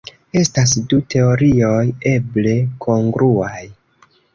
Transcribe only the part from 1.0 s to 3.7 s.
teorioj eble kongruaj.